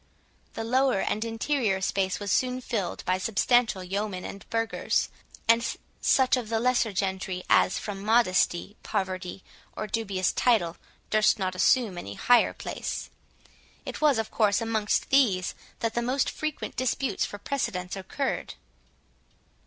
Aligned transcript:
The 0.55 0.63
lower 0.63 0.99
and 0.99 1.23
interior 1.23 1.79
space 1.79 2.19
was 2.19 2.31
soon 2.31 2.59
filled 2.59 3.05
by 3.05 3.19
substantial 3.19 3.83
yeomen 3.83 4.25
and 4.25 4.49
burghers, 4.49 5.09
and 5.47 5.63
such 6.01 6.35
of 6.35 6.49
the 6.49 6.59
lesser 6.59 6.91
gentry, 6.91 7.43
as, 7.51 7.77
from 7.77 8.03
modesty, 8.03 8.77
poverty, 8.81 9.43
or 9.77 9.85
dubious 9.85 10.31
title, 10.31 10.77
durst 11.11 11.37
not 11.37 11.53
assume 11.53 11.99
any 11.99 12.15
higher 12.15 12.51
place. 12.51 13.11
It 13.85 14.01
was 14.01 14.17
of 14.17 14.31
course 14.31 14.59
amongst 14.59 15.11
these 15.11 15.53
that 15.81 15.93
the 15.93 16.01
most 16.01 16.31
frequent 16.31 16.75
disputes 16.75 17.23
for 17.23 17.37
precedence 17.37 17.95
occurred. 17.95 18.55